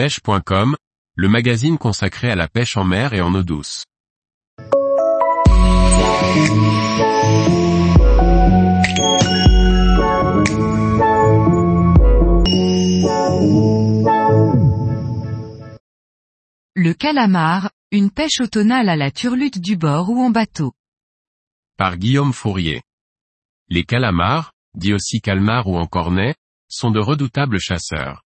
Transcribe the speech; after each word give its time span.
pêche.com, 0.00 0.76
le 1.14 1.28
magazine 1.28 1.76
consacré 1.76 2.30
à 2.30 2.34
la 2.34 2.48
pêche 2.48 2.78
en 2.78 2.84
mer 2.84 3.12
et 3.12 3.20
en 3.20 3.34
eau 3.34 3.42
douce. 3.42 3.84
Le 16.74 16.94
calamar, 16.94 17.70
une 17.92 18.10
pêche 18.10 18.40
automnale 18.40 18.88
à 18.88 18.96
la 18.96 19.10
turlute 19.10 19.58
du 19.58 19.76
bord 19.76 20.08
ou 20.08 20.18
en 20.22 20.30
bateau. 20.30 20.72
Par 21.76 21.98
Guillaume 21.98 22.32
Fourier. 22.32 22.80
Les 23.68 23.84
calamars, 23.84 24.52
dits 24.72 24.94
aussi 24.94 25.20
calmars 25.20 25.66
ou 25.66 25.76
en 25.76 25.86
cornet, 25.86 26.36
sont 26.68 26.90
de 26.90 27.00
redoutables 27.00 27.60
chasseurs. 27.60 28.22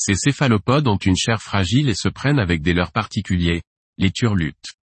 Ces 0.00 0.14
céphalopodes 0.14 0.86
ont 0.86 0.96
une 0.96 1.16
chair 1.16 1.42
fragile 1.42 1.88
et 1.88 1.94
se 1.96 2.08
prennent 2.08 2.38
avec 2.38 2.62
des 2.62 2.72
leurres 2.72 2.92
particuliers, 2.92 3.62
les 3.96 4.12
turlutes. 4.12 4.76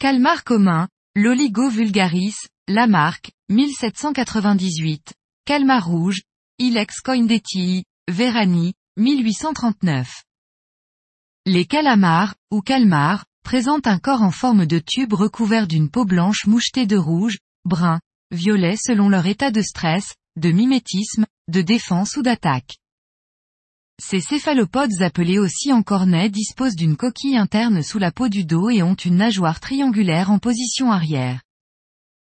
Calmar 0.00 0.42
commun, 0.42 0.88
l'Oligo 1.14 1.70
vulgaris, 1.70 2.34
Lamarck, 2.66 3.30
1798. 3.50 5.14
Calmar 5.44 5.86
rouge, 5.86 6.22
Ilex 6.58 7.02
coindetii, 7.02 7.84
Verani, 8.08 8.74
1839. 8.96 10.24
Les 11.46 11.64
calamars, 11.64 12.34
ou 12.50 12.62
calmars, 12.62 13.26
présentent 13.44 13.86
un 13.86 14.00
corps 14.00 14.22
en 14.22 14.32
forme 14.32 14.66
de 14.66 14.80
tube 14.80 15.12
recouvert 15.12 15.68
d'une 15.68 15.88
peau 15.88 16.04
blanche 16.04 16.46
mouchetée 16.46 16.86
de 16.86 16.96
rouge, 16.96 17.38
brun, 17.64 18.00
violet 18.32 18.74
selon 18.76 19.08
leur 19.08 19.26
état 19.26 19.52
de 19.52 19.62
stress, 19.62 20.16
de 20.34 20.50
mimétisme, 20.50 21.26
de 21.46 21.62
défense 21.62 22.16
ou 22.16 22.22
d'attaque. 22.22 22.78
Ces 23.98 24.20
céphalopodes 24.20 25.00
appelés 25.00 25.38
aussi 25.38 25.72
en 25.72 25.82
cornet 25.82 26.28
disposent 26.28 26.76
d'une 26.76 26.96
coquille 26.96 27.38
interne 27.38 27.82
sous 27.82 27.98
la 27.98 28.12
peau 28.12 28.28
du 28.28 28.44
dos 28.44 28.68
et 28.68 28.82
ont 28.82 28.94
une 28.94 29.16
nageoire 29.16 29.58
triangulaire 29.58 30.30
en 30.30 30.38
position 30.38 30.92
arrière. 30.92 31.42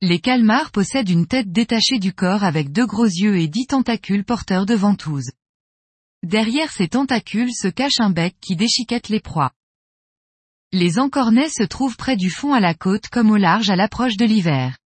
Les 0.01 0.19
calmars 0.21 0.71
possèdent 0.71 1.09
une 1.09 1.27
tête 1.27 1.51
détachée 1.51 1.99
du 1.99 2.13
corps 2.13 2.45
avec 2.45 2.71
deux 2.71 2.85
gros 2.85 3.05
yeux 3.05 3.37
et 3.37 3.49
dix 3.49 3.67
tentacules 3.67 4.23
porteurs 4.23 4.65
de 4.65 4.73
ventouses. 4.73 5.31
Derrière 6.23 6.71
ces 6.71 6.87
tentacules 6.87 7.53
se 7.53 7.67
cache 7.67 7.99
un 7.99 8.09
bec 8.09 8.35
qui 8.39 8.55
déchiquette 8.55 9.09
les 9.09 9.19
proies. 9.19 9.51
Les 10.71 10.97
encornets 10.97 11.49
se 11.49 11.63
trouvent 11.63 11.97
près 11.97 12.15
du 12.15 12.29
fond 12.29 12.53
à 12.53 12.61
la 12.61 12.73
côte 12.73 13.09
comme 13.09 13.31
au 13.31 13.37
large 13.37 13.69
à 13.69 13.75
l'approche 13.75 14.15
de 14.15 14.25
l'hiver. 14.25 14.77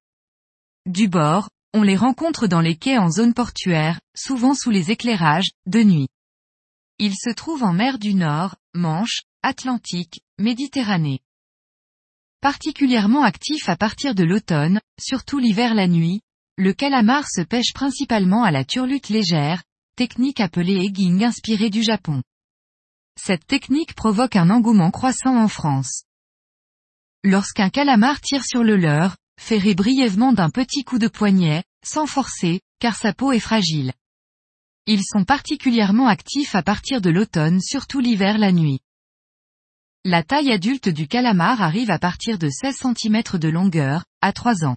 Du 0.88 1.08
bord, 1.08 1.50
on 1.76 1.84
les 1.84 1.98
rencontre 1.98 2.48
dans 2.48 2.62
les 2.62 2.76
quais 2.76 2.98
en 2.98 3.12
zone 3.12 3.36
portuaire, 3.36 4.00
souvent 4.16 4.56
sous 4.56 4.72
les 4.72 4.90
éclairages, 4.90 5.52
de 5.68 5.84
nuit. 5.84 6.08
Ils 7.00 7.16
se 7.16 7.30
trouvent 7.30 7.64
en 7.64 7.74
mer 7.74 7.98
du 7.98 8.14
Nord, 8.14 8.56
Manche, 8.74 9.24
Atlantique, 9.42 10.22
Méditerranée. 10.38 11.22
Particulièrement 12.40 13.24
actif 13.24 13.68
à 13.68 13.76
partir 13.76 14.16
de 14.16 14.24
l'automne, 14.24 14.80
surtout 15.00 15.40
l'hiver 15.40 15.74
la 15.74 15.88
nuit, 15.88 16.22
le 16.58 16.74
calamar 16.74 17.26
se 17.30 17.42
pêche 17.42 17.74
principalement 17.74 18.44
à 18.44 18.52
la 18.52 18.64
turlute 18.64 19.10
légère, 19.10 19.64
technique 19.96 20.40
appelée 20.40 20.84
egging 20.86 21.24
inspirée 21.24 21.70
du 21.70 21.82
Japon. 21.84 22.22
Cette 23.20 23.46
technique 23.48 23.96
provoque 23.96 24.36
un 24.36 24.50
engouement 24.50 24.92
croissant 24.92 25.36
en 25.36 25.48
France. 25.48 26.04
Lorsqu'un 27.24 27.70
calamar 27.70 28.22
tire 28.22 28.44
sur 28.44 28.64
le 28.64 28.76
leurre, 28.76 29.18
ferré 29.40 29.74
brièvement 29.74 30.34
d'un 30.34 30.50
petit 30.50 30.84
coup 30.84 31.00
de 31.00 31.08
poignet, 31.08 31.64
sans 31.84 32.06
forcer, 32.06 32.62
car 32.80 32.96
sa 32.96 33.14
peau 33.14 33.32
est 33.32 33.40
fragile. 33.40 33.94
Ils 34.86 35.04
sont 35.04 35.24
particulièrement 35.24 36.08
actifs 36.08 36.56
à 36.56 36.64
partir 36.64 37.00
de 37.00 37.10
l'automne 37.10 37.62
surtout 37.62 38.00
l'hiver 38.00 38.38
la 38.38 38.52
nuit. 38.52 38.82
La 40.04 40.24
taille 40.24 40.52
adulte 40.52 40.90
du 40.90 41.08
calamar 41.08 41.62
arrive 41.62 41.90
à 41.90 42.00
partir 42.00 42.38
de 42.38 42.50
16 42.50 42.76
cm 42.98 43.40
de 43.40 43.48
longueur, 43.48 44.04
à 44.22 44.34
3 44.34 44.66
ans. 44.66 44.76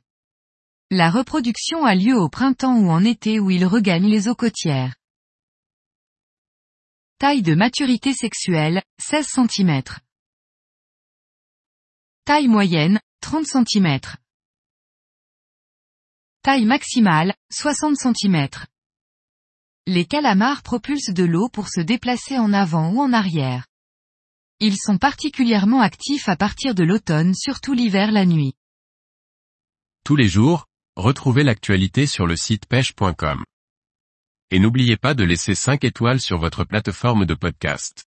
La 0.90 1.10
reproduction 1.10 1.84
a 1.84 1.96
lieu 1.96 2.16
au 2.16 2.28
printemps 2.28 2.76
ou 2.76 2.90
en 2.90 3.04
été 3.04 3.40
où 3.40 3.50
il 3.50 3.66
regagne 3.66 4.06
les 4.06 4.28
eaux 4.28 4.36
côtières. 4.36 4.94
Taille 7.18 7.42
de 7.42 7.56
maturité 7.56 8.12
sexuelle, 8.12 8.84
16 9.00 9.26
cm. 9.26 9.82
Taille 12.24 12.46
moyenne, 12.46 13.00
30 13.22 13.46
cm. 13.46 13.98
Taille 16.42 16.66
maximale, 16.66 17.34
60 17.50 17.96
cm. 17.96 18.48
Les 19.88 20.04
calamars 20.04 20.62
propulsent 20.62 21.14
de 21.14 21.22
l'eau 21.22 21.48
pour 21.48 21.68
se 21.68 21.80
déplacer 21.80 22.38
en 22.38 22.52
avant 22.52 22.90
ou 22.90 23.00
en 23.00 23.12
arrière. 23.12 23.66
Ils 24.58 24.76
sont 24.76 24.98
particulièrement 24.98 25.80
actifs 25.80 26.28
à 26.28 26.34
partir 26.34 26.74
de 26.74 26.82
l'automne 26.82 27.34
surtout 27.34 27.72
l'hiver 27.72 28.10
la 28.10 28.26
nuit. 28.26 28.54
Tous 30.02 30.16
les 30.16 30.26
jours, 30.26 30.66
retrouvez 30.96 31.44
l'actualité 31.44 32.06
sur 32.06 32.26
le 32.26 32.36
site 32.36 32.66
pêche.com. 32.66 33.44
Et 34.50 34.58
n'oubliez 34.58 34.96
pas 34.96 35.14
de 35.14 35.22
laisser 35.22 35.54
5 35.54 35.84
étoiles 35.84 36.20
sur 36.20 36.38
votre 36.38 36.64
plateforme 36.64 37.24
de 37.24 37.34
podcast. 37.34 38.05